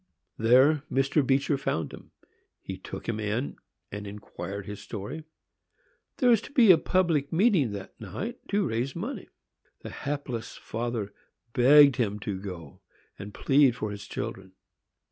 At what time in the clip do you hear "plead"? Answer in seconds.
13.31-13.75